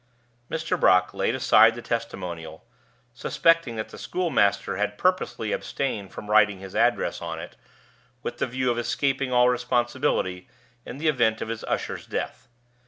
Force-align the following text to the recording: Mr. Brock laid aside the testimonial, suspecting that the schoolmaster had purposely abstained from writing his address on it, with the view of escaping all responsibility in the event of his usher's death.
Mr. 0.49 0.79
Brock 0.79 1.13
laid 1.13 1.35
aside 1.35 1.75
the 1.75 1.81
testimonial, 1.83 2.65
suspecting 3.13 3.75
that 3.75 3.89
the 3.89 3.99
schoolmaster 3.99 4.77
had 4.77 4.97
purposely 4.97 5.51
abstained 5.51 6.11
from 6.11 6.27
writing 6.27 6.57
his 6.57 6.73
address 6.73 7.21
on 7.21 7.37
it, 7.39 7.55
with 8.23 8.39
the 8.39 8.47
view 8.47 8.71
of 8.71 8.79
escaping 8.79 9.31
all 9.31 9.47
responsibility 9.47 10.47
in 10.87 10.97
the 10.97 11.07
event 11.07 11.39
of 11.39 11.49
his 11.49 11.63
usher's 11.65 12.07
death. 12.07 12.47